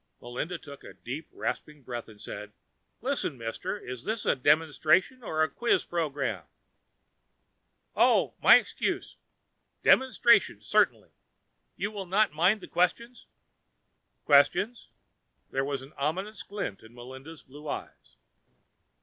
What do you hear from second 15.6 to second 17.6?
was an ominous glint in Melinda's